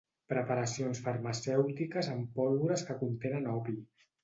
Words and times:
Preparacions 0.31 1.01
farmacèutiques 1.07 2.11
en 2.15 2.25
pólvores 2.41 2.87
que 2.91 2.99
contenen 3.05 3.49
opi. 3.55 3.79